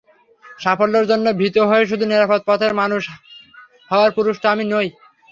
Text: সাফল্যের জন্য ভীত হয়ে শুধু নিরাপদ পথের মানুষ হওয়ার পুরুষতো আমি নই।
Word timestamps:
সাফল্যের 0.59 1.05
জন্য 1.11 1.25
ভীত 1.39 1.57
হয়ে 1.69 1.89
শুধু 1.91 2.05
নিরাপদ 2.07 2.41
পথের 2.47 2.73
মানুষ 2.81 3.03
হওয়ার 3.91 4.11
পুরুষতো 4.17 4.45
আমি 4.53 4.63
নই। 4.65 4.87